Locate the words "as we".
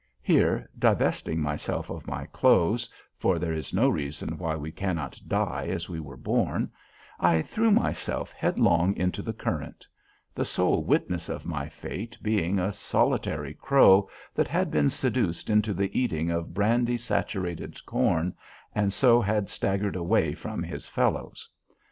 5.67-5.99